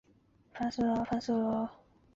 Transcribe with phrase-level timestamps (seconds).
[0.59, 1.69] 原作目前典藏于台北中山堂。